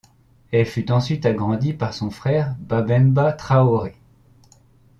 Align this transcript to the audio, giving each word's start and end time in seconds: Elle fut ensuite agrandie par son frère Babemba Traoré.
Elle 0.51 0.65
fut 0.65 0.91
ensuite 0.91 1.27
agrandie 1.27 1.73
par 1.73 1.93
son 1.93 2.09
frère 2.09 2.55
Babemba 2.59 3.33
Traoré. 3.33 3.93